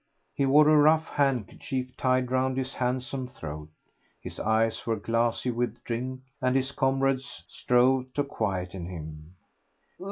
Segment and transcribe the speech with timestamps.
[0.33, 3.69] He wore a rough handkerchief tied round his handsome throat.
[4.19, 9.35] His eyes were glassy with drink, and his comrades strove to quieten him.